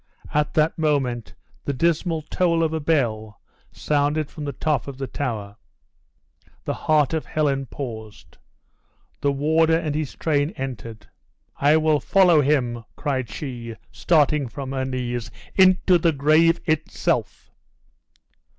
[0.33, 3.39] At that moment the dismal toll of a bell
[3.71, 5.57] sounded from the top of the Tower.
[6.65, 8.39] The heart of Helen paused.
[9.19, 11.05] The warden and his train entered.
[11.57, 17.51] "I will follow him," cried she, starting from her knees, "into the grave itself!"